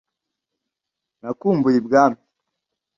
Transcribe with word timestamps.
Nakumbuye 1.21 1.77
i 1.81 1.85
Bwami 1.85 2.21